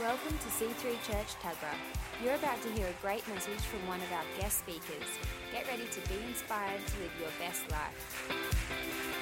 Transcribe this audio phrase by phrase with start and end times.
[0.00, 1.78] Welcome to C3 Church Tuggerah.
[2.20, 5.06] You're about to hear a great message from one of our guest speakers.
[5.52, 9.13] Get ready to be inspired to live your best life.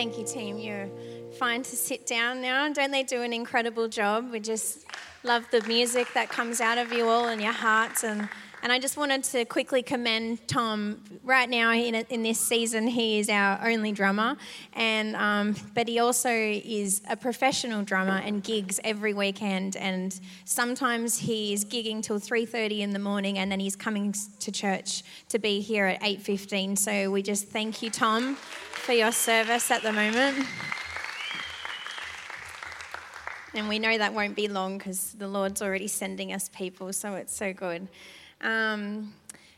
[0.00, 0.58] Thank you, team.
[0.58, 0.88] You're
[1.32, 2.66] fine to sit down now.
[2.72, 4.30] Don't they do an incredible job?
[4.32, 4.86] We just
[5.24, 8.02] love the music that comes out of you all and your hearts.
[8.02, 8.26] And,
[8.62, 11.02] and I just wanted to quickly commend Tom.
[11.24, 14.36] Right now, in, in this season, he is our only drummer,
[14.74, 19.76] and um, but he also is a professional drummer and gigs every weekend.
[19.76, 25.02] And sometimes he's gigging till 3:30 in the morning, and then he's coming to church
[25.30, 26.76] to be here at 8:15.
[26.76, 30.46] So we just thank you, Tom, for your service at the moment.
[33.52, 37.14] And we know that won't be long because the Lord's already sending us people, so
[37.14, 37.88] it's so good.
[38.40, 39.12] Um,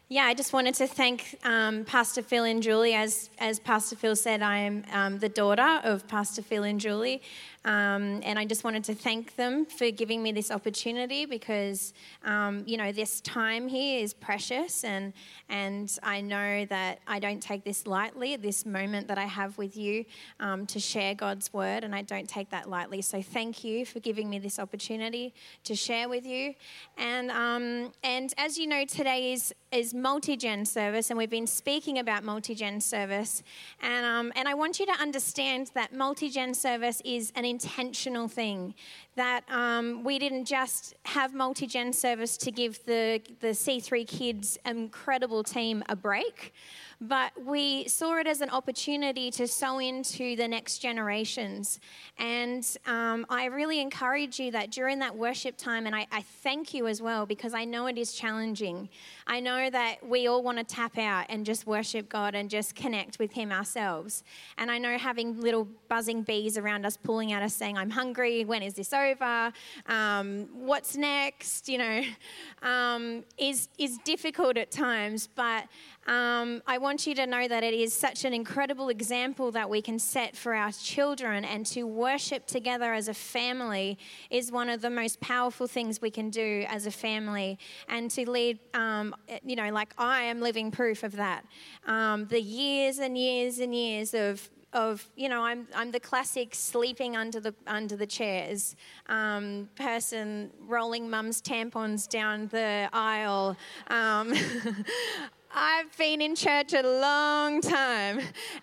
[0.08, 2.92] yeah, I just wanted to thank um, Pastor Phil and Julie.
[2.92, 7.22] As, as Pastor Phil said, I am um, the daughter of Pastor Phil and Julie.
[7.64, 11.92] Um, and I just wanted to thank them for giving me this opportunity because,
[12.24, 14.82] um, you know, this time here is precious.
[14.82, 15.12] And,
[15.48, 19.77] and I know that I don't take this lightly, this moment that I have with
[19.77, 20.05] you
[20.40, 21.84] um, to share God's word.
[21.84, 23.00] And I don't take that lightly.
[23.00, 26.55] So thank you for giving me this opportunity to share with you.
[26.98, 31.10] And, um, and as you know, today is, is multi-gen service.
[31.10, 33.44] And we've been speaking about multi-gen service.
[33.80, 38.75] And, um, and I want you to understand that multi-gen service is an intentional thing.
[39.14, 44.58] That um, we didn't just have multi gen service to give the, the C3 kids
[44.64, 46.55] incredible team a break,
[47.03, 51.81] but we saw it as an opportunity to sow into the next generations.
[52.17, 56.73] And um, I really encourage you that during that worship time, and I, I thank
[56.73, 58.89] you as well because I know it is challenging.
[59.27, 62.77] I know that we all want to tap out and just worship God and just
[62.77, 64.23] connect with Him ourselves.
[64.57, 68.45] And I know having little buzzing bees around us pulling at us saying, I'm hungry,
[68.45, 69.52] when is this over?
[69.86, 71.68] Um, what's next?
[71.68, 72.02] You know,
[72.62, 75.64] um, is, is difficult at times, but
[76.07, 79.80] um, I want you to know that it is such an incredible example that we
[79.80, 83.98] can set for our children, and to worship together as a family
[84.29, 87.58] is one of the most powerful things we can do as a family.
[87.89, 89.14] And to lead, um,
[89.45, 91.45] you know, like I am living proof of that.
[91.86, 96.55] Um, the years and years and years of of you know I'm I'm the classic
[96.55, 98.74] sleeping under the under the chairs
[99.07, 103.57] um, person rolling mum's tampons down the aisle.
[103.89, 104.33] Um,
[105.55, 108.20] I've been in church a long time,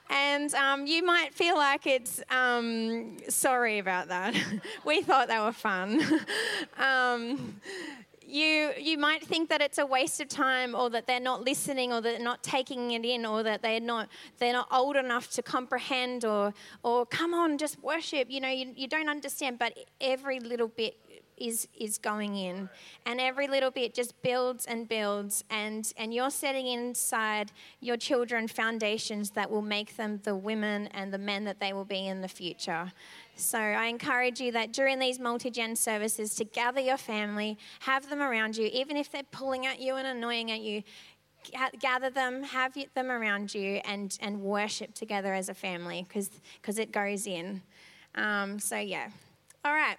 [0.10, 4.36] and um, you might feel like it's um, sorry about that.
[4.86, 6.02] we thought they were fun.
[6.80, 7.62] um,
[8.26, 11.94] you you might think that it's a waste of time, or that they're not listening,
[11.94, 15.30] or that they're not taking it in, or that they're not they're not old enough
[15.32, 18.32] to comprehend, or or come on, just worship.
[18.32, 20.98] You know, you, you don't understand, but every little bit
[21.40, 22.70] is is going in
[23.06, 28.48] and every little bit just builds and builds and and you're setting inside your children
[28.48, 32.22] foundations that will make them the women and the men that they will be in
[32.22, 32.92] the future
[33.40, 38.22] so I encourage you that during these multi-gen services to gather your family, have them
[38.22, 40.84] around you, even if they're pulling at you and annoying at you,
[41.80, 46.92] gather them, have them around you, and, and worship together as a family because it
[46.92, 47.62] goes in.
[48.16, 49.10] Um, so, yeah.
[49.64, 49.98] All right.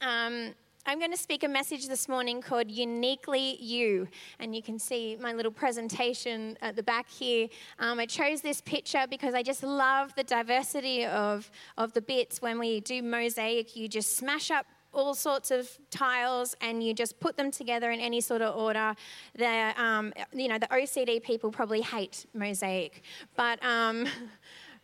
[0.00, 0.54] Um,
[0.86, 4.08] I'm going to speak a message this morning called Uniquely You.
[4.38, 7.48] And you can see my little presentation at the back here.
[7.78, 12.40] Um, I chose this picture because I just love the diversity of, of the bits.
[12.40, 17.20] When we do mosaic, you just smash up all sorts of tiles and you just
[17.20, 18.94] put them together in any sort of order.
[19.36, 23.02] The, um, you know, the OCD people probably hate mosaic.
[23.36, 23.58] But.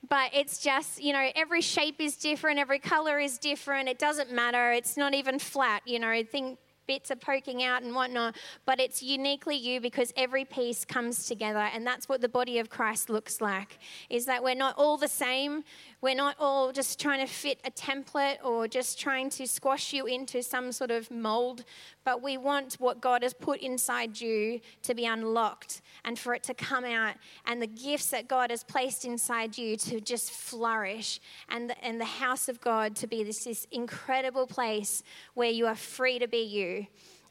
[0.08, 3.88] But it's just, you know, every shape is different, every color is different.
[3.88, 4.72] It doesn't matter.
[4.72, 6.22] It's not even flat, you know.
[6.30, 11.26] Think bits are poking out and whatnot, but it's uniquely you because every piece comes
[11.26, 13.78] together, and that's what the body of Christ looks like.
[14.08, 15.64] Is that we're not all the same.
[16.06, 20.06] We're not all just trying to fit a template or just trying to squash you
[20.06, 21.64] into some sort of mold,
[22.04, 26.44] but we want what God has put inside you to be unlocked and for it
[26.44, 31.18] to come out, and the gifts that God has placed inside you to just flourish,
[31.48, 35.02] and the, and the house of God to be this, this incredible place
[35.34, 36.86] where you are free to be you.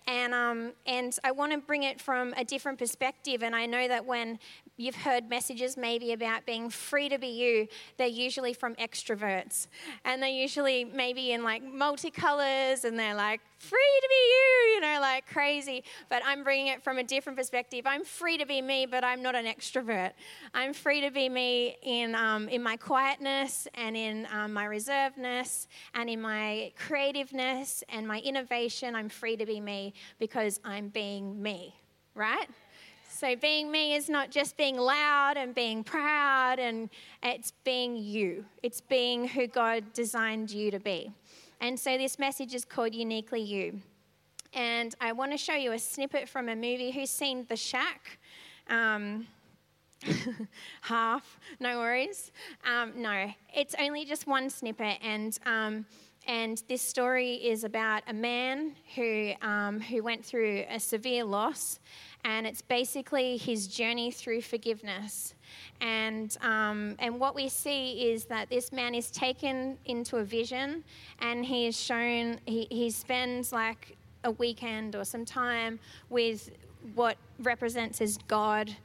[0.07, 3.41] and um, and I want to bring it from a different perspective.
[3.41, 4.37] And I know that when
[4.77, 7.67] you've heard messages maybe about being free to be you,
[7.97, 9.67] they're usually from extroverts,
[10.03, 14.81] and they're usually maybe in like multicolors, and they're like free to be you, you
[14.81, 15.83] know, like crazy.
[16.09, 17.85] But I'm bringing it from a different perspective.
[17.85, 20.11] I'm free to be me, but I'm not an extrovert.
[20.53, 25.67] I'm free to be me in um, in my quietness and in um, my reservedness
[25.93, 28.95] and in my creativeness and my innovation.
[28.95, 31.75] I'm free to be me because I'm being me,
[32.13, 32.47] right?
[33.25, 36.91] So being me is not just being loud and being proud, and
[37.23, 38.45] it's being you.
[38.61, 41.11] It's being who God designed you to be.
[41.59, 43.81] And so this message is called Uniquely You.
[44.53, 46.91] And I want to show you a snippet from a movie.
[46.91, 48.19] Who's seen The Shack?
[48.69, 49.25] Um,
[50.81, 52.31] half, no worries.
[52.63, 55.87] Um, no, it's only just one snippet, and um,
[56.27, 61.79] and this story is about a man who um, who went through a severe loss,
[62.25, 65.35] and it's basically his journey through forgiveness.
[65.79, 70.83] And um, and what we see is that this man is taken into a vision,
[71.19, 75.79] and he is shown he, he spends like a weekend or some time
[76.09, 76.49] with
[76.95, 78.75] what represents as God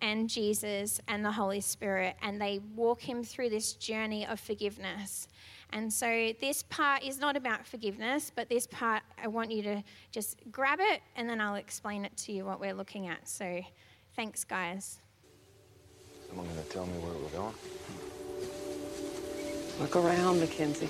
[0.00, 5.28] and Jesus and the Holy Spirit, and they walk him through this journey of forgiveness.
[5.70, 9.82] And so this part is not about forgiveness, but this part, I want you to
[10.12, 13.28] just grab it and then I'll explain it to you what we're looking at.
[13.28, 13.60] So
[14.14, 15.00] thanks, guys.
[16.28, 17.54] Someone gonna tell me where we're going?
[19.80, 20.88] Look around, Mackenzie.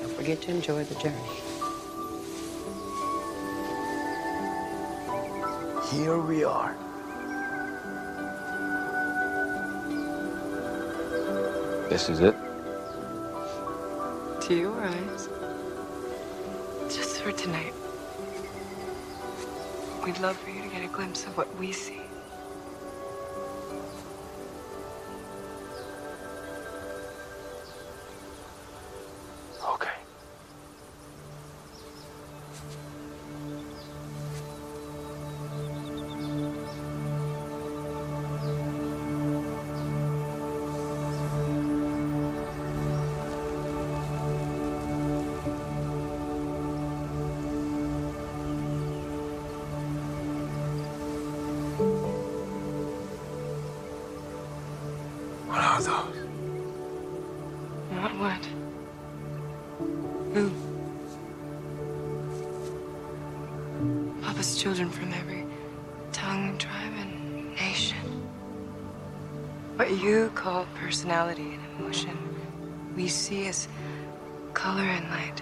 [0.00, 1.16] Don't forget to enjoy the journey.
[5.92, 6.76] Here we are.
[11.88, 12.34] This is it?
[14.40, 15.28] To your eyes.
[16.92, 17.72] Just for tonight.
[20.04, 22.05] We'd love for you to get a glimpse of what we see.
[64.66, 65.46] Children from every
[66.10, 68.04] tongue, tribe, and nation.
[69.76, 72.18] What you call personality and emotion,
[72.96, 73.68] we see as
[74.54, 75.38] color and light.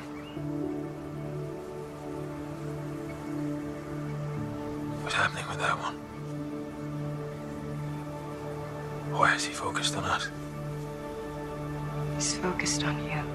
[5.00, 5.94] What's happening with that one?
[9.10, 10.28] Why is he focused on us?
[12.16, 13.33] He's focused on you.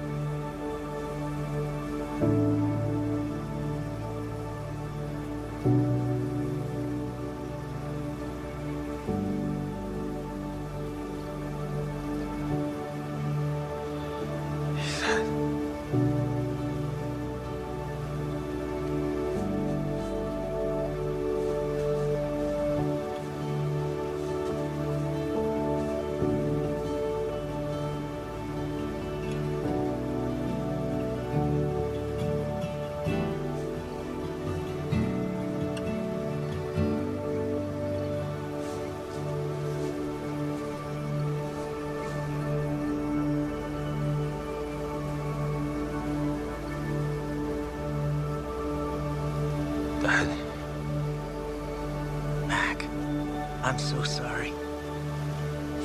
[53.80, 54.52] So sorry.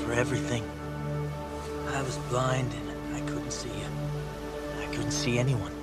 [0.04, 0.64] For everything.
[1.88, 3.88] I was blind and I couldn't see you.
[4.82, 5.75] I couldn't see anyone.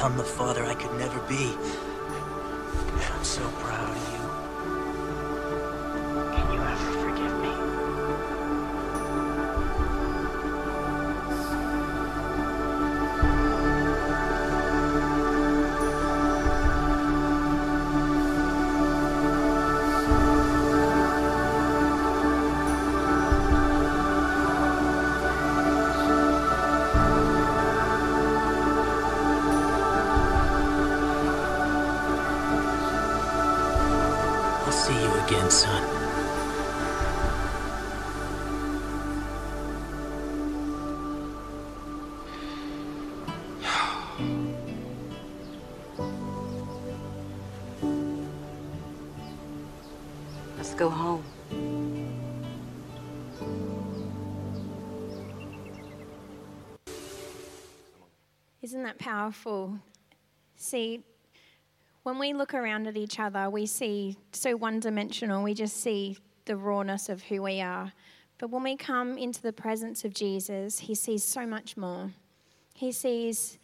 [0.00, 1.52] Become the father I could never be.
[1.52, 4.19] And I'm so proud of you.
[35.50, 35.80] Son.
[50.56, 51.24] Let's go home.
[58.62, 59.80] Isn't that powerful?
[60.54, 61.02] See,
[62.02, 66.16] when we look around at each other, we see so one dimensional, we just see
[66.46, 67.92] the rawness of who we are.
[68.38, 72.10] But when we come into the presence of Jesus, he sees so much more.
[72.74, 73.58] He sees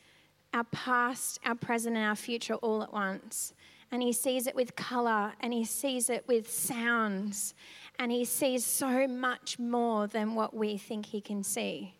[0.52, 3.54] our past, our present, and our future all at once.
[3.90, 7.54] And he sees it with color and he sees it with sounds.
[7.98, 11.94] And he sees so much more than what we think he can see.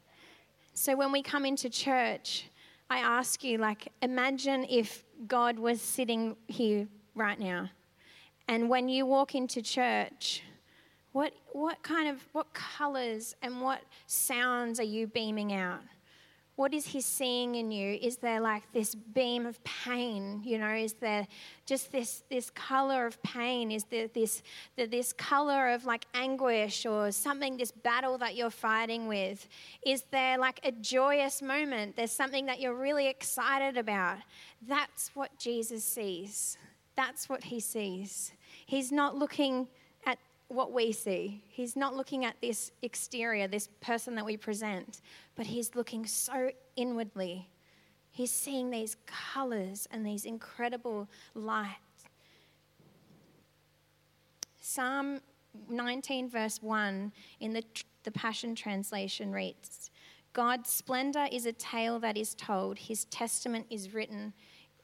[0.75, 2.51] So when we come into church,
[2.91, 7.71] I ask you, like, imagine if God was sitting here right now.
[8.49, 10.43] And when you walk into church,
[11.13, 15.81] what, what kind of, what colors and what sounds are you beaming out?
[16.57, 17.99] What is he seeing in you?
[18.01, 20.41] Is there like this beam of pain?
[20.43, 21.29] You know, is there
[21.67, 23.71] just this, this color of pain?
[23.71, 24.43] Is there this,
[24.75, 29.47] the, this color of like anguish or something, this battle that you're fighting with?
[29.85, 31.95] Is there like a joyous moment?
[31.95, 34.17] There's something that you're really excited about.
[34.67, 36.57] That's what Jesus sees.
[36.97, 38.33] That's what he sees.
[38.65, 39.69] He's not looking
[40.49, 41.43] what we see.
[41.49, 45.01] He's not looking at this exterior, this person that we present,
[45.35, 47.49] but he's looking so inwardly.
[48.11, 51.81] He's seeing these colors and these incredible lights.
[54.61, 55.21] Psalm
[55.69, 57.63] 19, verse 1 in the,
[58.05, 59.91] the Passion Translation reads
[60.33, 64.33] God's splendor is a tale that is told, his testament is written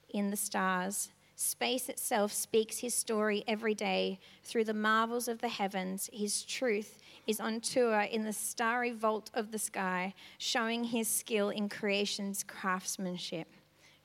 [0.08, 1.10] in the stars.
[1.42, 6.08] Space itself speaks his story every day through the marvels of the heavens.
[6.12, 11.50] His truth is on tour in the starry vault of the sky, showing his skill
[11.50, 13.48] in creation's craftsmanship.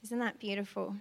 [0.04, 0.96] Isn't that beautiful?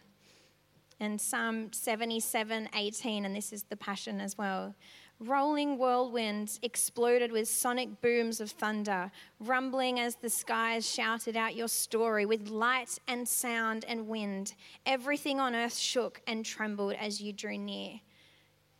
[1.00, 4.74] And Psalm 77 18, and this is the Passion as well.
[5.18, 11.68] Rolling whirlwinds exploded with sonic booms of thunder, rumbling as the skies shouted out your
[11.68, 14.52] story with light and sound and wind.
[14.84, 18.00] Everything on earth shook and trembled as you drew near.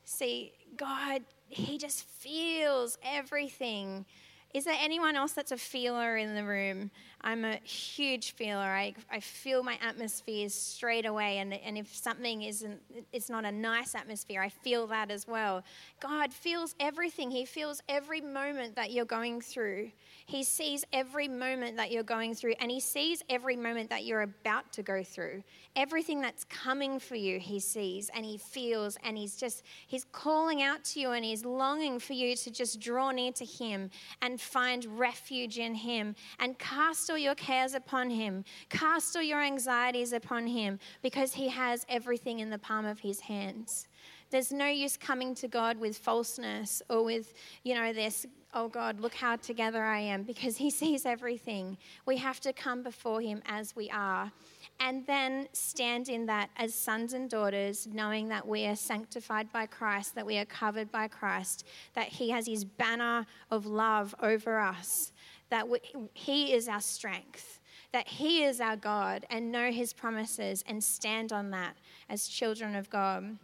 [0.05, 4.05] See, God, He just feels everything.
[4.53, 6.91] Is there anyone else that's a feeler in the room?
[7.27, 8.63] I'm a huge feeler.
[8.63, 12.81] I, I feel my atmosphere straight away, and, and if something isn't,
[13.13, 15.65] it's not a nice atmosphere, I feel that as well.
[15.99, 17.33] God feels everything.
[17.33, 19.91] He feels every moment that you're going through.
[20.27, 24.23] He sees every moment that you're going through, and He sees every moment that you're
[24.23, 25.43] about to go through.
[25.75, 30.63] Everything that's coming for you, He sees and He feels, and He's just, He's calling
[30.63, 33.91] out to you and He's longing for you to just draw near to Him
[34.23, 39.43] and find refuge in Him and cast all your cares upon Him, cast all your
[39.43, 43.89] anxieties upon Him because He has everything in the palm of His hands.
[44.29, 47.33] There's no use coming to God with falseness or with,
[47.63, 51.79] you know, this, oh God, look how together I am, because He sees everything.
[52.05, 54.31] We have to come before Him as we are
[54.79, 59.67] and then stand in that as sons and daughters, knowing that we are sanctified by
[59.67, 64.59] Christ, that we are covered by Christ, that He has His banner of love over
[64.59, 65.13] us,
[65.51, 65.79] that we,
[66.15, 67.61] He is our strength,
[67.93, 71.77] that He is our God, and know His promises and stand on that
[72.09, 73.39] as children of God.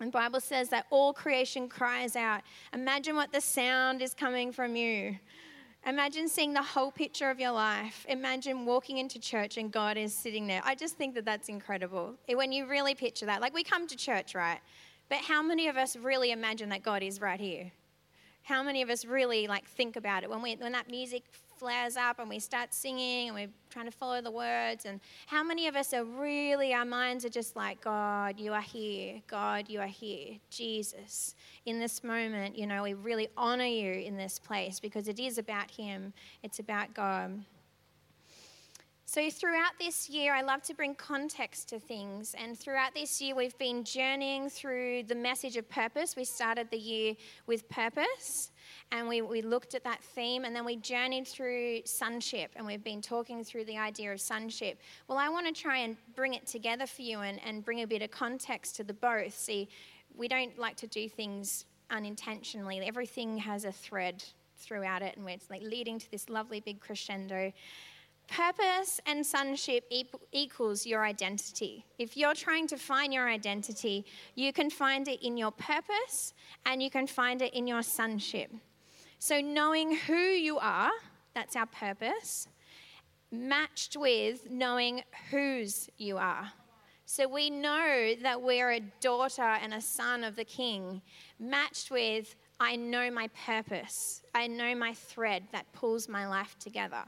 [0.00, 2.42] And Bible says that all creation cries out.
[2.72, 5.18] Imagine what the sound is coming from you.
[5.84, 8.06] Imagine seeing the whole picture of your life.
[8.08, 10.62] Imagine walking into church and God is sitting there.
[10.64, 12.14] I just think that that's incredible.
[12.28, 14.60] When you really picture that, like we come to church, right?
[15.08, 17.72] But how many of us really imagine that God is right here?
[18.42, 21.24] How many of us really like think about it when we when that music
[21.56, 25.44] flares up and we start singing and we're trying to follow the words and how
[25.44, 29.20] many of us are really our minds are just like God, you are here.
[29.28, 30.38] God, you are here.
[30.50, 35.20] Jesus, in this moment, you know, we really honor you in this place because it
[35.20, 36.12] is about him.
[36.42, 37.44] It's about God.
[39.14, 42.34] So, throughout this year, I love to bring context to things.
[42.34, 46.16] And throughout this year, we've been journeying through the message of purpose.
[46.16, 47.14] We started the year
[47.46, 48.52] with purpose,
[48.90, 52.82] and we, we looked at that theme, and then we journeyed through sonship, and we've
[52.82, 54.80] been talking through the idea of sonship.
[55.08, 57.86] Well, I want to try and bring it together for you and, and bring a
[57.86, 59.38] bit of context to the both.
[59.38, 59.68] See,
[60.16, 64.24] we don't like to do things unintentionally, everything has a thread
[64.56, 67.52] throughout it, and it's like leading to this lovely big crescendo.
[68.28, 69.84] Purpose and sonship
[70.32, 71.84] equals your identity.
[71.98, 76.32] If you're trying to find your identity, you can find it in your purpose
[76.64, 78.50] and you can find it in your sonship.
[79.18, 80.90] So, knowing who you are,
[81.34, 82.48] that's our purpose,
[83.30, 86.50] matched with knowing whose you are.
[87.04, 91.02] So, we know that we're a daughter and a son of the king,
[91.38, 97.04] matched with I know my purpose, I know my thread that pulls my life together.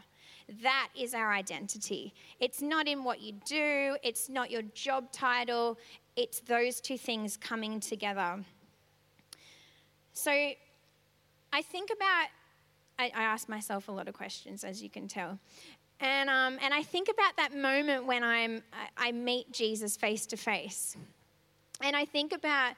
[0.63, 2.13] That is our identity.
[2.39, 5.79] It's not in what you do, it's not your job title,
[6.17, 8.45] it's those two things coming together.
[10.13, 12.29] So I think about,
[12.99, 15.39] I, I ask myself a lot of questions, as you can tell.
[16.01, 20.27] And, um, and I think about that moment when I'm, I, I meet Jesus face
[20.27, 20.97] to face.
[21.81, 22.75] And I think about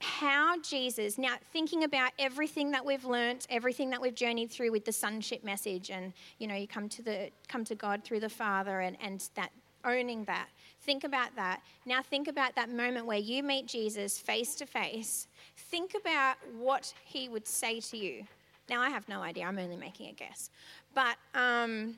[0.00, 4.84] how Jesus, now thinking about everything that we've learnt, everything that we've journeyed through with
[4.84, 8.28] the sonship message, and you know, you come to the come to God through the
[8.28, 9.50] Father and, and that
[9.84, 10.48] owning that.
[10.82, 11.60] Think about that.
[11.86, 15.28] Now think about that moment where you meet Jesus face to face.
[15.56, 18.24] Think about what he would say to you.
[18.68, 20.50] Now I have no idea, I'm only making a guess.
[20.94, 21.94] But um,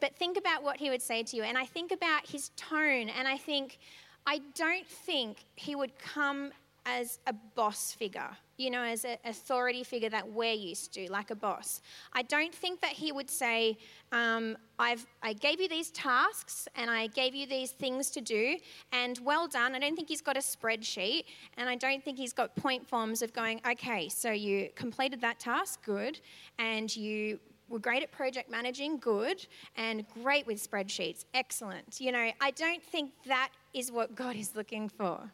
[0.00, 1.42] but think about what he would say to you.
[1.42, 3.78] And I think about his tone, and I think,
[4.26, 6.52] I don't think he would come
[6.86, 11.30] as a boss figure, you know, as an authority figure that we're used to, like
[11.30, 11.80] a boss.
[12.12, 13.78] I don't think that he would say,
[14.12, 18.56] um, I've, I gave you these tasks and I gave you these things to do,
[18.92, 19.74] and well done.
[19.74, 21.24] I don't think he's got a spreadsheet,
[21.56, 25.38] and I don't think he's got point forms of going, okay, so you completed that
[25.38, 26.20] task, good,
[26.58, 31.98] and you were great at project managing, good, and great with spreadsheets, excellent.
[31.98, 35.32] You know, I don't think that is what God is looking for.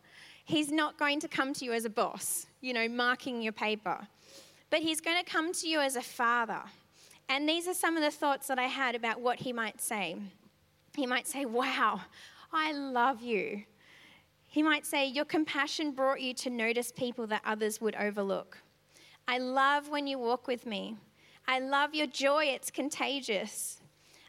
[0.50, 4.08] He's not going to come to you as a boss, you know, marking your paper,
[4.68, 6.62] but He's going to come to you as a father.
[7.28, 10.16] And these are some of the thoughts that I had about what He might say.
[10.96, 12.00] He might say, Wow,
[12.52, 13.62] I love you.
[14.48, 18.58] He might say, Your compassion brought you to notice people that others would overlook.
[19.28, 20.96] I love when you walk with me.
[21.46, 23.80] I love your joy, it's contagious.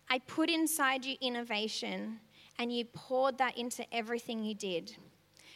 [0.08, 2.20] I put inside you innovation,
[2.60, 4.96] and you poured that into everything you did.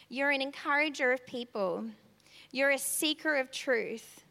[0.08, 1.84] You're an encourager of people.
[2.52, 4.22] You're a seeker of truth.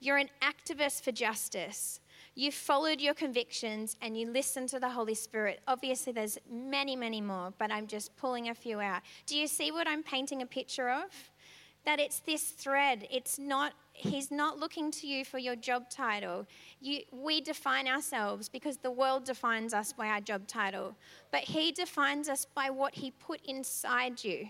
[0.00, 2.00] You're an activist for justice.
[2.36, 5.60] You followed your convictions and you listened to the Holy Spirit.
[5.66, 9.02] Obviously, there's many, many more, but I'm just pulling a few out.
[9.26, 11.10] Do you see what I'm painting a picture of?
[11.84, 13.06] That it's this thread.
[13.10, 16.46] It's not, He's not looking to you for your job title.
[16.80, 20.96] You, we define ourselves because the world defines us by our job title,
[21.30, 24.48] but He defines us by what He put inside you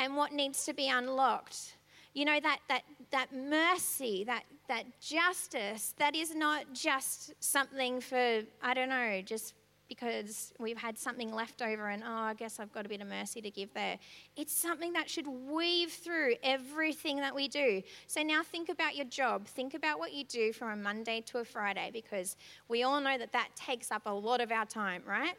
[0.00, 1.74] and what needs to be unlocked.
[2.14, 2.82] You know, that, that,
[3.12, 9.54] that mercy, that, that justice, that is not just something for, I don't know, just
[9.88, 13.08] because we've had something left over and, oh, I guess I've got a bit of
[13.08, 13.98] mercy to give there.
[14.36, 17.82] It's something that should weave through everything that we do.
[18.06, 19.46] So now think about your job.
[19.46, 22.36] Think about what you do from a Monday to a Friday because
[22.68, 25.34] we all know that that takes up a lot of our time, right?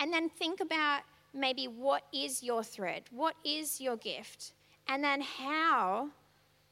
[0.00, 1.02] And then think about
[1.34, 3.02] maybe what is your thread?
[3.10, 4.52] What is your gift?
[4.88, 6.08] And then how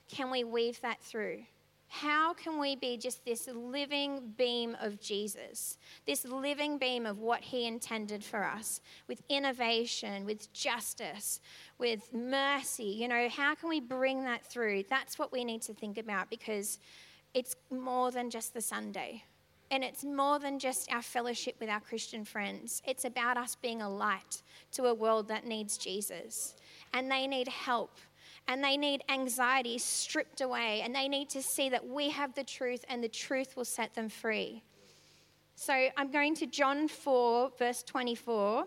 [0.08, 1.42] can we weave that through?
[1.88, 7.42] How can we be just this living beam of Jesus, this living beam of what
[7.42, 11.40] He intended for us with innovation, with justice,
[11.76, 12.84] with mercy?
[12.84, 14.84] You know, how can we bring that through?
[14.88, 16.78] That's what we need to think about because
[17.34, 19.24] it's more than just the Sunday.
[19.72, 22.82] And it's more than just our fellowship with our Christian friends.
[22.86, 26.54] It's about us being a light to a world that needs Jesus.
[26.92, 27.96] And they need help.
[28.46, 30.82] And they need anxiety stripped away.
[30.84, 33.94] And they need to see that we have the truth and the truth will set
[33.94, 34.62] them free.
[35.54, 38.66] So I'm going to John 4, verse 24.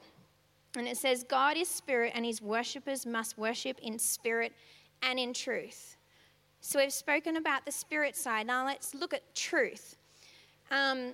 [0.76, 4.54] And it says, God is spirit, and his worshippers must worship in spirit
[5.04, 5.98] and in truth.
[6.62, 8.48] So we've spoken about the spirit side.
[8.48, 9.98] Now let's look at truth.
[10.72, 11.14] Um,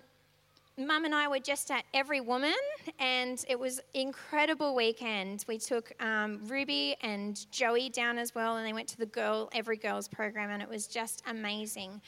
[0.78, 2.54] Mum and I were just at Every Woman,
[2.98, 5.44] and it was incredible weekend.
[5.48, 9.50] We took um, Ruby and Joey down as well, and they went to the Girl
[9.54, 12.02] Every Girls program, and it was just amazing.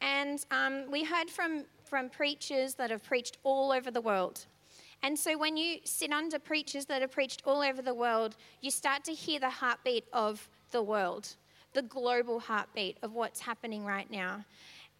[0.00, 4.44] And um, we heard from from preachers that have preached all over the world.
[5.02, 8.70] And so when you sit under preachers that have preached all over the world, you
[8.70, 11.34] start to hear the heartbeat of the world,
[11.72, 14.44] the global heartbeat of what's happening right now.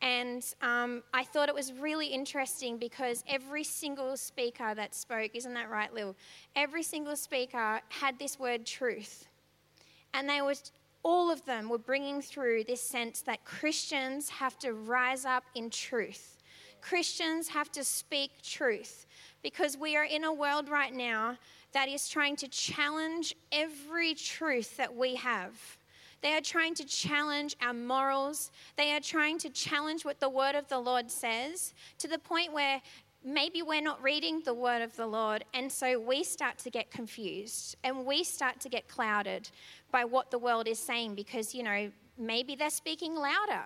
[0.01, 5.55] And um, I thought it was really interesting because every single speaker that spoke, isn't
[5.55, 6.15] that right, Lil?
[6.55, 9.27] Every single speaker had this word truth.
[10.15, 10.71] And they was,
[11.03, 15.71] all of them were bringing through this sense that Christians have to rise up in
[15.71, 16.37] truth,
[16.81, 19.07] Christians have to speak truth
[19.43, 21.37] because we are in a world right now
[21.73, 25.78] that is trying to challenge every truth that we have.
[26.21, 28.51] They are trying to challenge our morals.
[28.77, 32.53] They are trying to challenge what the word of the Lord says to the point
[32.53, 32.81] where
[33.25, 36.91] maybe we're not reading the word of the Lord, and so we start to get
[36.91, 39.51] confused and we start to get clouded
[39.91, 43.65] by what the world is saying because, you know, maybe they're speaking louder.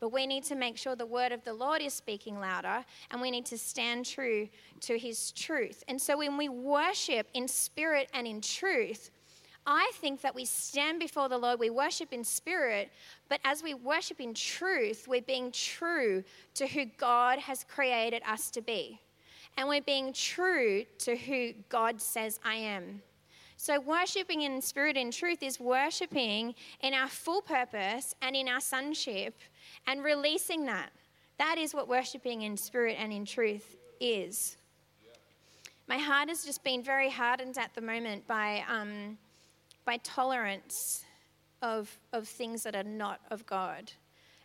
[0.00, 3.20] But we need to make sure the word of the Lord is speaking louder and
[3.20, 4.48] we need to stand true
[4.80, 5.84] to his truth.
[5.88, 9.10] And so when we worship in spirit and in truth,
[9.72, 12.90] I think that we stand before the Lord, we worship in spirit,
[13.28, 18.50] but as we worship in truth, we're being true to who God has created us
[18.50, 19.00] to be.
[19.56, 23.00] And we're being true to who God says I am.
[23.56, 28.60] So, worshiping in spirit and truth is worshiping in our full purpose and in our
[28.60, 29.38] sonship
[29.86, 30.90] and releasing that.
[31.38, 34.56] That is what worshiping in spirit and in truth is.
[35.86, 39.16] My heart has just been very hardened at the moment by, um,
[39.84, 41.04] by tolerance
[41.62, 43.92] of, of things that are not of God,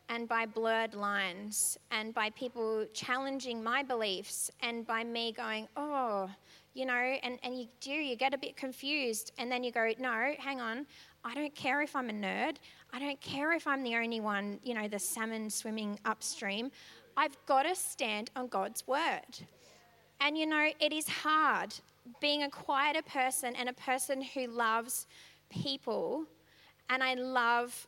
[0.10, 6.30] and by blurred lines, and by people challenging my beliefs, and by me going, oh,
[6.74, 9.92] you know, and, and you do, you get a bit confused, and then you go,
[10.00, 10.86] no, hang on,
[11.26, 12.58] I don't care if I'm a nerd.
[12.94, 16.72] I don't care if I'm the only one, you know, the salmon swimming upstream.
[17.18, 19.40] I've got to stand on God's word.
[20.22, 21.74] And you know, it is hard
[22.20, 25.08] being a quieter person and a person who loves
[25.50, 26.26] people,
[26.90, 27.88] and I love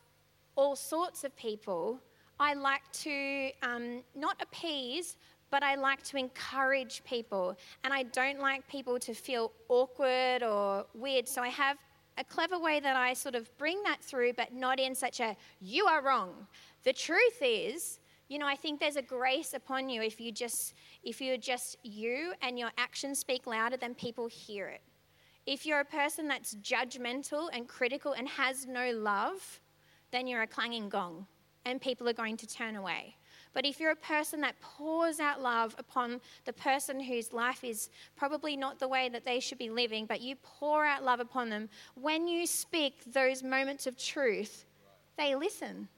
[0.56, 2.00] all sorts of people.
[2.40, 5.16] I like to um, not appease,
[5.50, 7.56] but I like to encourage people.
[7.84, 11.28] And I don't like people to feel awkward or weird.
[11.28, 11.78] So I have
[12.18, 15.36] a clever way that I sort of bring that through, but not in such a,
[15.60, 16.46] you are wrong.
[16.84, 20.74] The truth is, you know, I think there's a grace upon you if you just,
[21.02, 24.82] if you're just you and your actions speak louder than people hear it.
[25.46, 29.60] If you're a person that's judgmental and critical and has no love,
[30.10, 31.26] then you're a clanging gong
[31.64, 33.16] and people are going to turn away.
[33.54, 37.88] But if you're a person that pours out love upon the person whose life is
[38.14, 41.48] probably not the way that they should be living, but you pour out love upon
[41.48, 44.66] them, when you speak those moments of truth,
[45.16, 45.88] they listen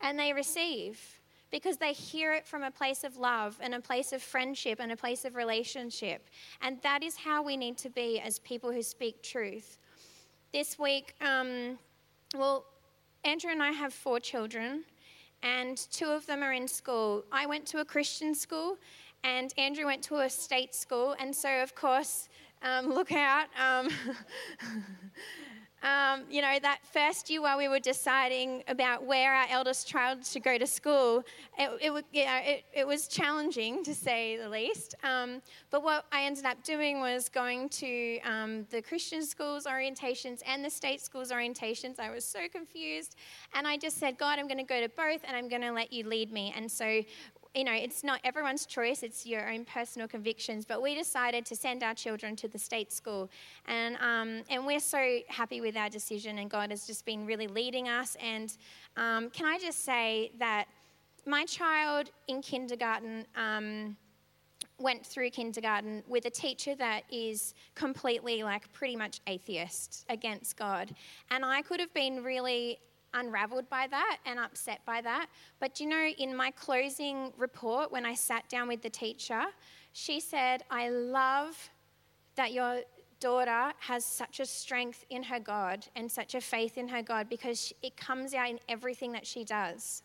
[0.00, 4.12] and they receive because they hear it from a place of love and a place
[4.12, 6.28] of friendship and a place of relationship.
[6.60, 9.78] And that is how we need to be as people who speak truth.
[10.52, 11.78] This week, um,
[12.34, 12.64] well,
[13.24, 14.84] Andrew and I have four children
[15.42, 17.24] and two of them are in school.
[17.30, 18.78] I went to a Christian school,
[19.24, 22.28] and Andrew went to a state school, and so, of course,
[22.62, 23.46] um, look out.
[23.60, 23.88] Um,
[25.86, 30.26] um, you know, that first year while we were deciding about where our eldest child
[30.26, 31.22] should go to school,
[31.56, 34.96] it, it, it, it was challenging to say the least.
[35.04, 40.42] Um, but what I ended up doing was going to um, the Christian schools orientations
[40.44, 42.00] and the state schools orientations.
[42.00, 43.14] I was so confused.
[43.54, 45.70] And I just said, God, I'm going to go to both and I'm going to
[45.70, 46.52] let you lead me.
[46.56, 47.02] And so
[47.56, 50.66] you know, it's not everyone's choice, it's your own personal convictions.
[50.66, 53.30] But we decided to send our children to the state school.
[53.66, 57.46] And, um, and we're so happy with our decision, and God has just been really
[57.46, 58.16] leading us.
[58.22, 58.54] And
[58.96, 60.66] um, can I just say that
[61.24, 63.96] my child in kindergarten, um,
[64.78, 70.94] went through kindergarten with a teacher that is completely like pretty much atheist against God.
[71.30, 72.78] And I could have been really
[73.14, 75.26] unraveled by that and upset by that.
[75.60, 79.44] But you know, in my closing report, when I sat down with the teacher,
[79.92, 81.70] she said, I love
[82.36, 82.80] that your
[83.18, 87.28] daughter has such a strength in her God and such a faith in her God
[87.28, 90.02] because it comes out in everything that she does.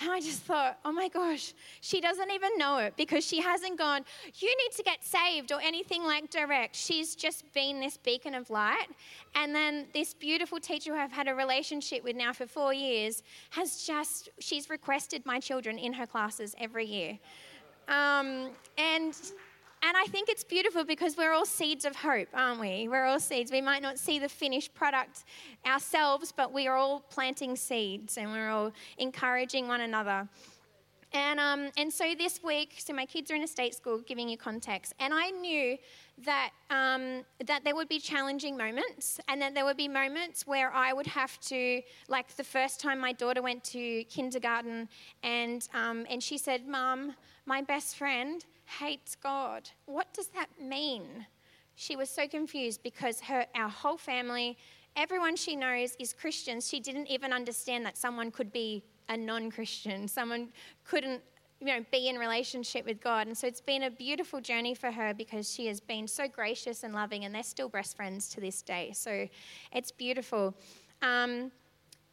[0.00, 3.78] And I just thought, oh my gosh, she doesn't even know it because she hasn't
[3.78, 4.04] gone,
[4.34, 6.74] you need to get saved or anything like direct.
[6.74, 8.88] She's just been this beacon of light.
[9.36, 13.22] And then this beautiful teacher who I've had a relationship with now for four years
[13.50, 17.18] has just, she's requested my children in her classes every year.
[17.86, 19.14] Um, and
[19.86, 22.88] and I think it's beautiful because we're all seeds of hope, aren't we?
[22.88, 23.52] We're all seeds.
[23.52, 25.24] We might not see the finished product
[25.66, 30.26] ourselves, but we are all planting seeds and we're all encouraging one another.
[31.12, 34.28] And, um, and so this week, so my kids are in a state school, giving
[34.28, 35.78] you context, and I knew
[36.24, 40.72] that, um, that there would be challenging moments, and that there would be moments where
[40.72, 44.88] I would have to, like the first time my daughter went to kindergarten,
[45.22, 47.14] and, um, and she said, Mum,
[47.46, 49.70] my best friend hates God.
[49.86, 51.26] What does that mean?
[51.74, 54.56] She was so confused because her, our whole family,
[54.96, 56.68] everyone she knows is Christians.
[56.68, 60.08] She didn't even understand that someone could be a non Christian.
[60.08, 60.48] Someone
[60.84, 61.22] couldn't
[61.60, 63.26] you know, be in relationship with God.
[63.26, 66.84] And so it's been a beautiful journey for her because she has been so gracious
[66.84, 68.92] and loving, and they're still best friends to this day.
[68.94, 69.28] So
[69.72, 70.54] it's beautiful.
[71.02, 71.50] Um,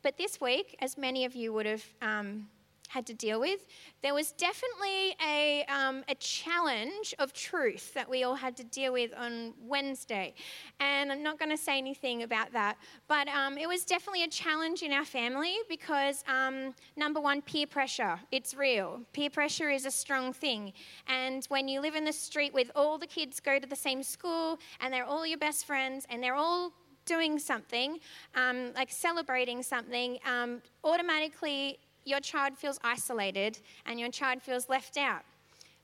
[0.03, 2.47] but this week, as many of you would have um,
[2.91, 3.65] had to deal with.
[4.03, 8.91] There was definitely a, um, a challenge of truth that we all had to deal
[8.91, 10.33] with on Wednesday.
[10.81, 12.77] And I'm not going to say anything about that,
[13.07, 17.65] but um, it was definitely a challenge in our family because, um, number one, peer
[17.65, 18.19] pressure.
[18.29, 18.99] It's real.
[19.13, 20.73] Peer pressure is a strong thing.
[21.07, 24.03] And when you live in the street with all the kids go to the same
[24.03, 26.73] school and they're all your best friends and they're all
[27.05, 27.99] doing something,
[28.35, 34.97] um, like celebrating something, um, automatically your child feels isolated and your child feels left
[34.97, 35.21] out.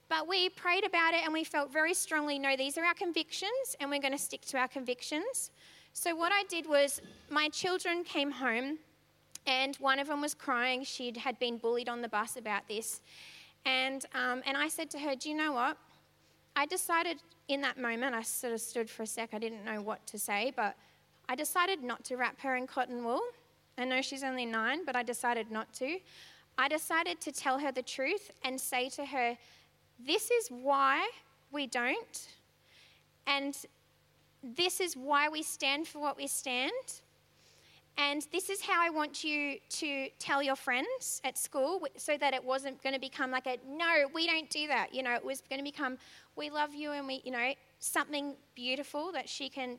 [0.10, 3.76] But we prayed about it and we felt very strongly no, these are our convictions
[3.80, 5.52] and we're going to stick to our convictions.
[5.94, 8.78] So, what I did was, my children came home
[9.46, 10.84] and one of them was crying.
[10.84, 13.02] She had been bullied on the bus about this.
[13.66, 15.78] And, um, and I said to her, Do you know what?
[16.56, 19.82] I decided in that moment, I sort of stood for a sec, I didn't know
[19.82, 20.76] what to say, but
[21.30, 23.22] I decided not to wrap her in cotton wool.
[23.78, 26.00] I know she's only nine, but I decided not to.
[26.58, 29.38] I decided to tell her the truth and say to her,
[30.06, 31.08] This is why
[31.52, 32.28] we don't,
[33.28, 33.56] and
[34.44, 36.72] this is why we stand for what we stand.
[38.00, 42.36] And this is how I want you to tell your friends at school so that
[42.36, 44.94] it wasn't going to become like a no, we don't do that.
[44.94, 45.98] You know, it was going to become
[46.36, 49.78] we love you and we, you know, something beautiful that she can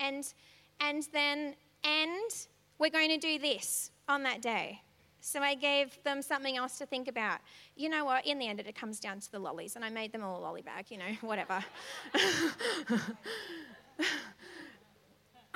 [0.00, 0.34] and
[0.80, 2.46] and then and
[2.78, 4.80] we're going to do this on that day.
[5.20, 7.38] So I gave them something else to think about.
[7.76, 8.26] You know what?
[8.26, 10.42] In the end, it comes down to the lollies, and I made them all a
[10.42, 11.64] lolly bag, you know, whatever.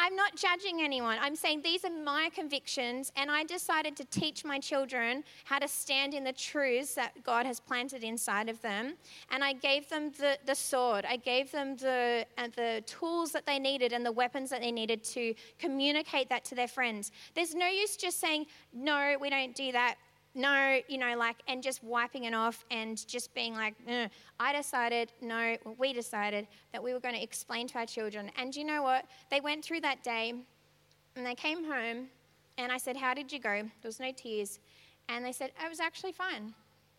[0.00, 1.18] I'm not judging anyone.
[1.20, 5.66] I'm saying these are my convictions, and I decided to teach my children how to
[5.66, 8.94] stand in the truths that God has planted inside of them.
[9.32, 13.44] And I gave them the, the sword, I gave them the, uh, the tools that
[13.44, 17.10] they needed and the weapons that they needed to communicate that to their friends.
[17.34, 19.96] There's no use just saying, no, we don't do that
[20.34, 23.74] no, you know, like, and just wiping it off and just being like,
[24.38, 28.30] I decided, no, we decided that we were going to explain to our children.
[28.36, 29.06] And you know what?
[29.30, 30.34] They went through that day
[31.16, 32.08] and they came home
[32.56, 33.62] and I said, How did you go?
[33.62, 34.60] There was no tears.
[35.08, 36.54] And they said, It was actually fine.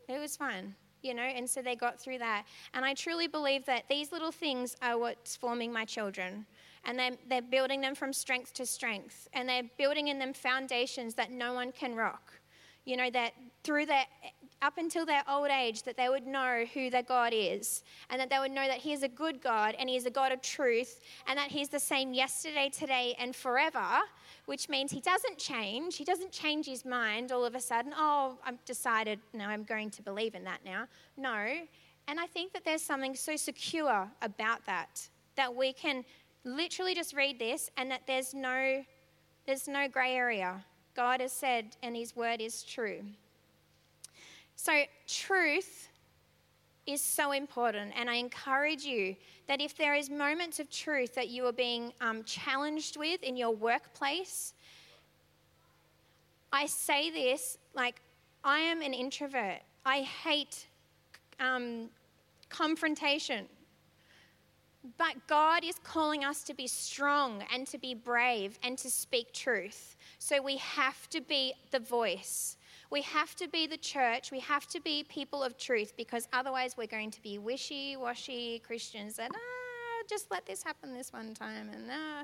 [0.08, 2.46] It was fine, you know, and so they got through that.
[2.74, 6.46] And I truly believe that these little things are what's forming my children
[6.86, 11.14] and they're, they're building them from strength to strength, and they're building in them foundations
[11.16, 12.40] that no one can rock
[12.86, 14.06] you know, that through their,
[14.62, 18.30] up until their old age, that they would know who their God is, and that
[18.30, 20.42] they would know that He is a good God and He is a God of
[20.42, 24.00] truth, and that He's the same yesterday, today, and forever,
[24.46, 25.98] which means He doesn't change.
[25.98, 27.94] He doesn't change His mind all of a sudden.
[27.96, 30.88] Oh, I've decided now I'm going to believe in that now.
[31.18, 31.46] No.
[32.08, 36.04] And I think that there's something so secure about that, that we can
[36.44, 38.84] literally just read this and that there's no,
[39.46, 40.64] there's no grey area
[40.96, 43.02] God has said, and His word is true.
[44.56, 45.90] So, truth
[46.86, 49.16] is so important, and I encourage you
[49.48, 53.38] that if there is moments of truth that you are being um, challenged with in
[53.38, 54.54] your workplace,
[56.52, 58.02] I say this like
[58.44, 59.62] I am an introvert.
[59.86, 60.68] I hate
[61.40, 61.90] um,
[62.50, 63.48] confrontation.
[64.98, 69.34] But God is calling us to be strong and to be brave and to speak
[69.34, 69.98] truth.
[70.20, 72.58] So we have to be the voice.
[72.90, 74.32] We have to be the church.
[74.32, 78.60] We have to be people of truth because otherwise we're going to be wishy washy
[78.66, 81.70] Christians that, ah, just let this happen this one time.
[81.74, 82.24] And ah,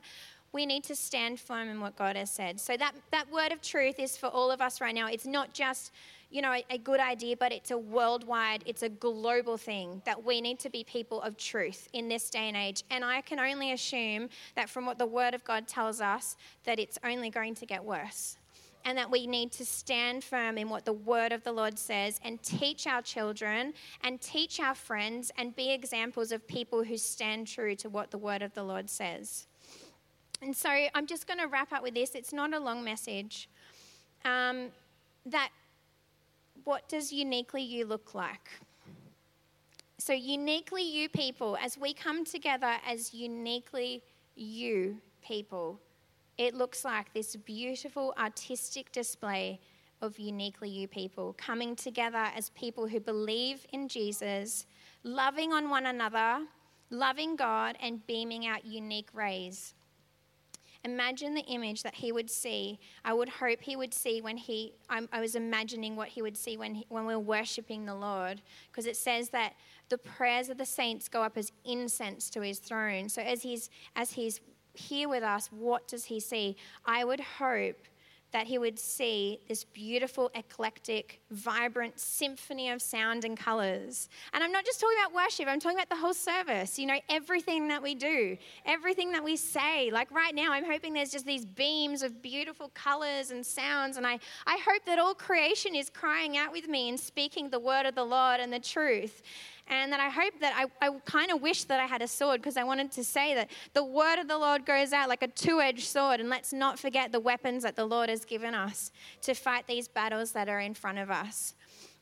[0.56, 2.62] we need to stand firm in what God has said.
[2.62, 5.08] So that, that word of truth is for all of us right now.
[5.08, 5.92] It's not just
[6.32, 10.24] you know, a, a, good idea, but it's a worldwide, it's a global thing that
[10.24, 12.84] we need to be people of truth in this day and age.
[12.90, 16.80] And I can only assume that from what the Word of God tells us, that
[16.80, 18.38] it's only going to get worse.
[18.86, 22.20] And that we need to stand firm in what the word of the Lord says
[22.24, 27.48] and teach our children and teach our friends and be examples of people who stand
[27.48, 29.48] true to what the word of the Lord says.
[30.42, 32.16] And so I'm just going to wrap up with this.
[32.16, 33.50] It's not a long message.
[34.24, 34.68] Um,
[35.26, 35.50] that
[36.64, 38.50] what does uniquely you look like?
[39.98, 44.04] So, uniquely you people, as we come together as uniquely
[44.36, 45.80] you people,
[46.38, 49.60] it looks like this beautiful artistic display
[50.02, 54.66] of uniquely you people coming together as people who believe in Jesus,
[55.04, 56.46] loving on one another,
[56.90, 59.74] loving God, and beaming out unique rays.
[60.86, 62.80] Imagine the image that he would see.
[63.04, 66.38] I would hope he would see when he, I, I was imagining what he would
[66.38, 69.56] see when, he, when we we're worshiping the Lord, because it says that
[69.90, 73.10] the prayers of the saints go up as incense to his throne.
[73.10, 74.40] So as he's, as he's
[74.74, 76.56] here with us, what does he see?
[76.86, 77.88] I would hope
[78.36, 84.10] that he would see this beautiful, eclectic, vibrant symphony of sound and colors.
[84.34, 86.78] And I'm not just talking about worship, I'm talking about the whole service.
[86.78, 89.90] You know, everything that we do, everything that we say.
[89.90, 93.96] Like right now, I'm hoping there's just these beams of beautiful colors and sounds.
[93.96, 97.62] And I, I hope that all creation is crying out with me and speaking the
[97.62, 99.22] word of the Lord and the truth.
[99.68, 102.42] And that I hope that I, I kind of wish that I had a sword
[102.42, 105.28] because I wanted to say that the word of the Lord goes out like a
[105.28, 106.20] two edged sword.
[106.20, 109.88] And let's not forget the weapons that the Lord has given us to fight these
[109.88, 111.56] battles that are in front of us.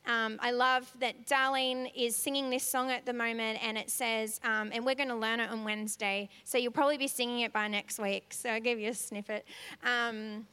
[0.06, 4.38] Um, I love that Darlene is singing this song at the moment, and it says,
[4.44, 7.54] um, and we're going to learn it on Wednesday, so you'll probably be singing it
[7.54, 8.34] by next week.
[8.34, 9.46] So I'll give you a snippet.
[9.82, 10.46] Um,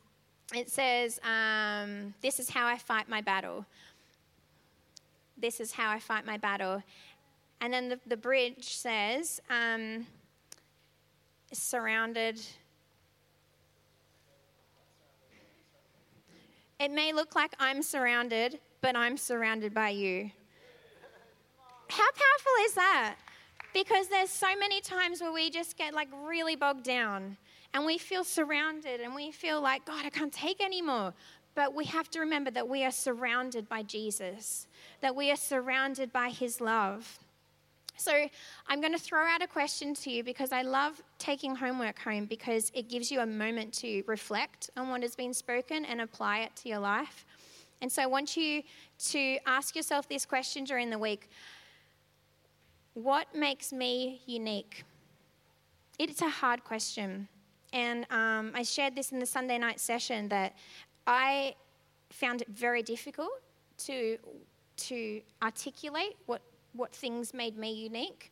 [0.53, 3.65] it says, um, This is how I fight my battle.
[5.41, 6.83] This is how I fight my battle.
[7.61, 10.05] And then the, the bridge says, um,
[11.51, 12.39] surrounded.
[16.79, 20.31] It may look like I'm surrounded, but I'm surrounded by you.
[21.89, 23.15] How powerful is that?
[23.73, 27.37] Because there's so many times where we just get like really bogged down
[27.73, 31.13] and we feel surrounded and we feel like, God, I can't take anymore.
[31.53, 34.67] But we have to remember that we are surrounded by Jesus,
[35.01, 37.19] that we are surrounded by his love.
[37.97, 38.27] So
[38.67, 42.25] I'm going to throw out a question to you because I love taking homework home
[42.25, 46.39] because it gives you a moment to reflect on what has been spoken and apply
[46.39, 47.25] it to your life.
[47.81, 48.63] And so I want you
[49.09, 51.29] to ask yourself this question during the week
[52.93, 54.83] What makes me unique?
[55.99, 57.27] It's a hard question.
[57.73, 60.55] And um, I shared this in the Sunday night session that
[61.07, 61.55] I
[62.09, 63.31] found it very difficult
[63.85, 64.17] to,
[64.77, 66.41] to articulate what,
[66.73, 68.31] what things made me unique.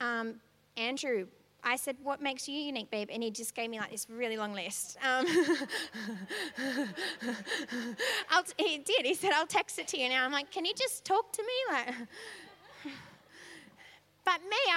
[0.00, 0.40] Um,
[0.76, 1.26] Andrew,
[1.64, 3.08] I said, What makes you unique, babe?
[3.10, 4.98] And he just gave me like this really long list.
[5.02, 5.26] Um,
[8.58, 9.06] he did.
[9.06, 10.24] He said, I'll text it to you now.
[10.24, 11.52] I'm like, Can you just talk to me?
[11.72, 11.94] Like,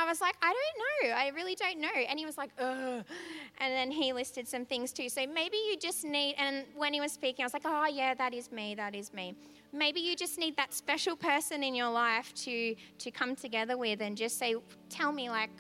[0.08, 1.15] was like, I don't know.
[1.15, 1.88] I really don't know.
[2.10, 3.04] And he was like, ugh.
[3.60, 5.10] And then he listed some things too.
[5.10, 8.13] So maybe you just need, and when he was speaking, I was like, oh, yeah,
[8.13, 8.76] that is me.
[8.76, 9.36] That is me.
[9.74, 14.02] Maybe you just need that special person in your life to, to come together with
[14.02, 14.56] and just say,
[14.89, 15.52] tell me, like,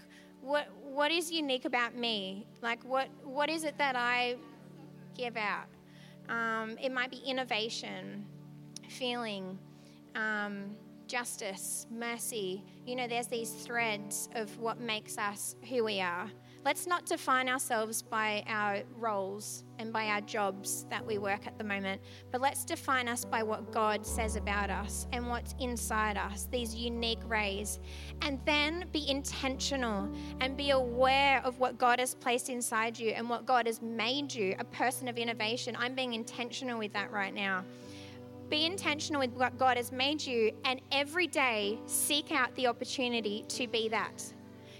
[0.41, 2.45] what, what is unique about me?
[2.61, 4.35] Like, what, what is it that I
[5.15, 5.65] give out?
[6.29, 8.25] Um, it might be innovation,
[8.87, 9.57] feeling,
[10.15, 10.75] um,
[11.07, 12.63] justice, mercy.
[12.85, 16.29] You know, there's these threads of what makes us who we are.
[16.65, 21.57] Let's not define ourselves by our roles and by our jobs that we work at
[21.57, 26.17] the moment, but let's define us by what God says about us and what's inside
[26.17, 27.79] us, these unique rays.
[28.21, 30.09] And then be intentional
[30.41, 34.33] and be aware of what God has placed inside you and what God has made
[34.33, 35.77] you a person of innovation.
[35.79, 37.63] I'm being intentional with that right now.
[38.49, 43.43] Be intentional with what God has made you, and every day seek out the opportunity
[43.49, 44.23] to be that.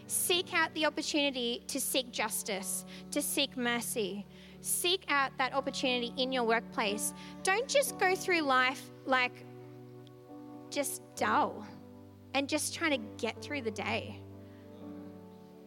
[0.08, 4.26] Seek out the opportunity to seek justice, to seek mercy.
[4.62, 7.14] Seek out that opportunity in your workplace.
[7.44, 9.46] Don't just go through life like
[10.70, 11.66] just dull
[12.34, 14.22] and just trying to get through the day.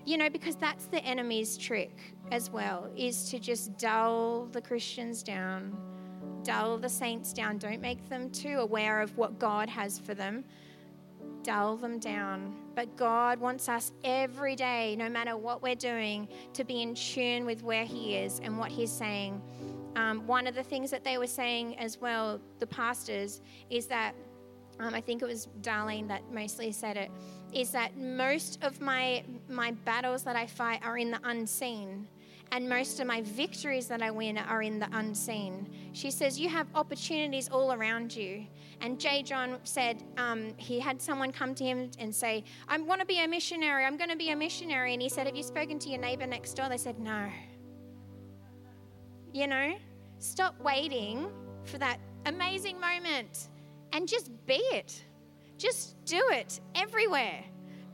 [0.07, 5.23] You know, because that's the enemy's trick as well, is to just dull the Christians
[5.23, 5.77] down
[6.45, 7.59] dull the saints down.
[7.59, 10.45] Don't make them too aware of what God has for them.
[11.43, 12.55] Dull them down.
[12.75, 17.45] But God wants us every day, no matter what we're doing, to be in tune
[17.47, 19.41] with where He is and what He's saying.
[19.97, 24.15] Um, one of the things that they were saying as well, the pastors, is that
[24.79, 27.11] um, I think it was Darlene that mostly said it,
[27.53, 32.07] is that most of my my battles that I fight are in the unseen
[32.53, 35.69] and most of my victories that I win are in the unseen.
[35.93, 38.47] She says, You have opportunities all around you.
[38.81, 39.23] And J.
[39.23, 43.23] John said um, he had someone come to him and say, I want to be
[43.23, 43.85] a missionary.
[43.85, 44.95] I'm going to be a missionary.
[44.95, 46.69] And he said, Have you spoken to your neighbor next door?
[46.69, 47.29] They said, No.
[49.33, 49.75] You know,
[50.19, 51.31] stop waiting
[51.65, 53.49] for that amazing moment
[53.93, 55.05] and just be it.
[55.57, 57.45] Just do it everywhere.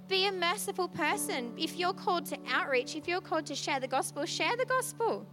[0.09, 1.52] Be a merciful person.
[1.57, 5.26] If you're called to outreach, if you're called to share the gospel, share the gospel.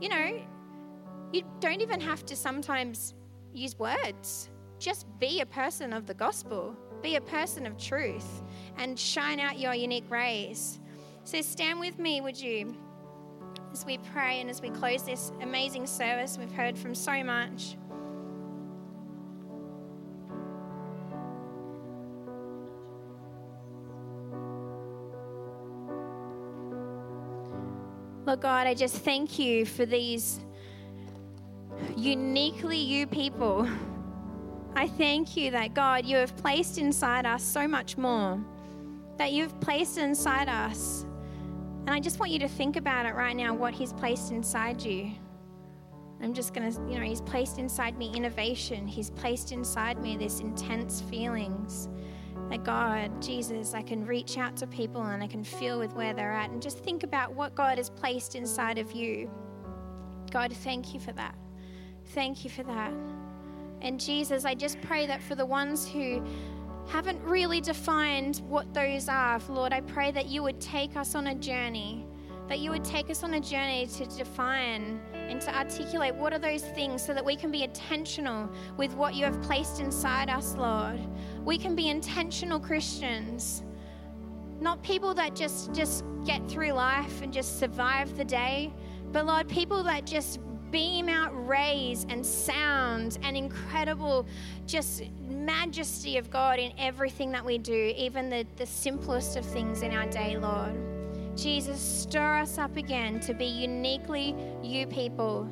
[0.00, 0.42] You know,
[1.32, 3.14] you don't even have to sometimes
[3.52, 4.50] use words.
[4.78, 8.42] Just be a person of the gospel, be a person of truth,
[8.78, 10.80] and shine out your unique rays.
[11.24, 12.76] So stand with me, would you?
[13.72, 16.36] as we pray and as we close this amazing service.
[16.38, 17.76] We've heard from so much.
[28.30, 30.38] Lord God, I just thank you for these
[31.96, 33.68] uniquely you people.
[34.76, 38.40] I thank you that, God, you have placed inside us so much more,
[39.18, 41.04] that you've placed inside us.
[41.86, 44.80] And I just want you to think about it right now what He's placed inside
[44.80, 45.10] you.
[46.22, 48.86] I'm just going to, you know, He's placed inside me innovation.
[48.86, 51.88] He's placed inside me this intense feelings
[52.50, 56.12] that God, Jesus, I can reach out to people and I can feel with where
[56.12, 56.50] they're at.
[56.50, 59.30] And just think about what God has placed inside of you.
[60.32, 61.36] God, thank you for that.
[62.06, 62.92] Thank you for that.
[63.82, 66.22] And Jesus, I just pray that for the ones who
[66.88, 71.28] haven't really defined what those are, Lord, I pray that you would take us on
[71.28, 72.04] a journey,
[72.48, 76.38] that you would take us on a journey to define and to articulate what are
[76.38, 80.56] those things so that we can be intentional with what you have placed inside us,
[80.56, 80.98] Lord.
[81.44, 83.62] We can be intentional Christians.
[84.60, 88.72] Not people that just just get through life and just survive the day,
[89.10, 90.38] but Lord, people that just
[90.70, 94.26] beam out rays and sounds and incredible
[94.66, 99.82] just majesty of God in everything that we do, even the, the simplest of things
[99.82, 100.74] in our day, Lord.
[101.36, 105.48] Jesus, stir us up again to be uniquely you people.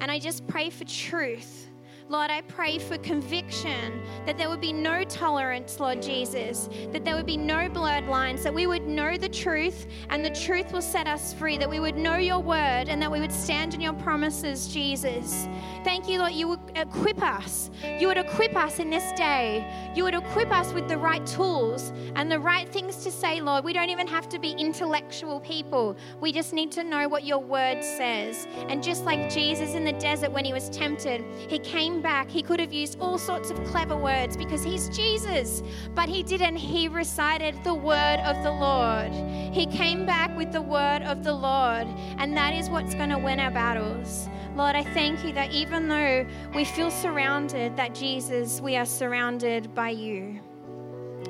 [0.00, 1.69] And I just pray for truth
[2.10, 7.14] Lord, I pray for conviction that there would be no tolerance, Lord Jesus, that there
[7.14, 10.82] would be no blurred lines, that we would know the truth and the truth will
[10.82, 13.80] set us free, that we would know your word and that we would stand in
[13.80, 15.46] your promises, Jesus.
[15.84, 17.70] Thank you, Lord, you would equip us.
[18.00, 19.64] You would equip us in this day.
[19.94, 23.62] You would equip us with the right tools and the right things to say, Lord.
[23.64, 25.96] We don't even have to be intellectual people.
[26.20, 28.48] We just need to know what your word says.
[28.68, 32.42] And just like Jesus in the desert when he was tempted, he came back, he
[32.42, 35.62] could have used all sorts of clever words because he's Jesus,
[35.94, 36.56] but he didn't.
[36.56, 39.12] He recited the word of the Lord.
[39.54, 41.86] He came back with the word of the Lord,
[42.18, 44.28] and that is what's going to win our battles.
[44.56, 49.74] Lord, I thank you that even though we feel surrounded, that Jesus, we are surrounded
[49.74, 50.40] by you.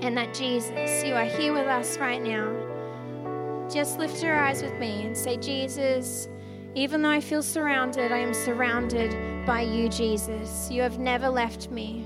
[0.03, 3.69] And that Jesus, you are here with us right now.
[3.69, 6.29] Just lift your eyes with me and say, Jesus,
[6.75, 9.13] even though I feel surrounded, I am surrounded
[9.47, 10.71] by you, Jesus.
[10.71, 12.05] You have never left me.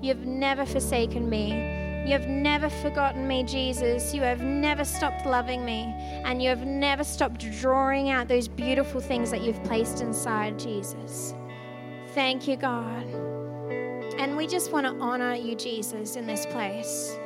[0.00, 1.50] You have never forsaken me.
[2.06, 4.14] You have never forgotten me, Jesus.
[4.14, 5.82] You have never stopped loving me.
[6.24, 11.34] And you have never stopped drawing out those beautiful things that you've placed inside, Jesus.
[12.14, 13.04] Thank you, God.
[14.18, 17.18] And we just want to honor you, Jesus, in this place.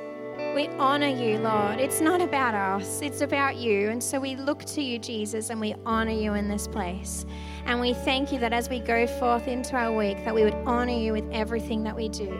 [0.55, 1.79] We honor you, Lord.
[1.79, 3.89] It's not about us, it's about you.
[3.89, 7.25] And so we look to you, Jesus, and we honor you in this place.
[7.67, 10.57] And we thank you that as we go forth into our week, that we would
[10.67, 12.31] honor you with everything that we do.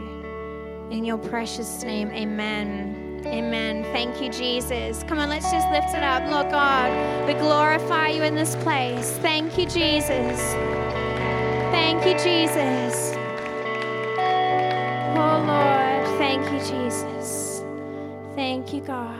[0.91, 3.23] In your precious name, amen.
[3.27, 3.85] Amen.
[3.93, 5.05] Thank you, Jesus.
[5.05, 6.29] Come on, let's just lift it up.
[6.31, 9.13] Lord God, we glorify you in this place.
[9.19, 10.41] Thank you, Jesus.
[11.71, 13.15] Thank you, Jesus.
[15.17, 17.40] Oh, Lord, thank you, Jesus.
[18.35, 19.19] Thank you, God.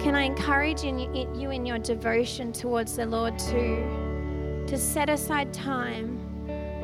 [0.00, 4.64] Can I encourage you in your devotion towards the Lord too?
[4.66, 6.20] To set aside time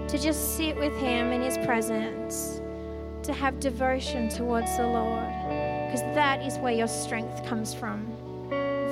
[0.08, 2.60] to just sit with Him in His presence,
[3.24, 5.26] to have devotion towards the Lord,
[5.86, 8.06] because that is where your strength comes from.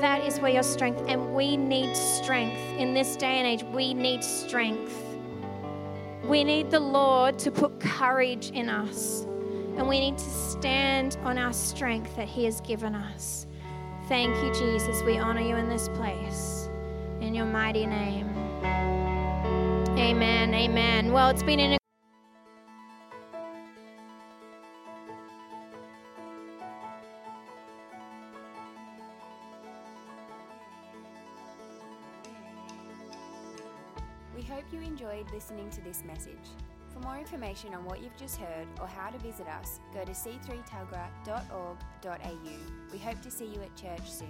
[0.00, 3.62] That is where your strength, and we need strength in this day and age.
[3.72, 4.92] We need strength.
[6.24, 9.26] We need the Lord to put courage in us
[9.76, 13.46] and we need to stand on our strength that He has given us.
[14.08, 15.02] Thank you, Jesus.
[15.02, 16.68] We honor you in this place.
[17.20, 18.28] In your mighty name.
[19.96, 20.54] Amen.
[20.54, 21.12] Amen.
[21.12, 21.78] Well, it's been an
[34.36, 36.34] We hope you enjoyed listening to this message.
[36.94, 40.12] For more information on what you've just heard or how to visit us, go to
[40.12, 42.92] c3tuggerah.org.au.
[42.92, 44.28] We hope to see you at church soon.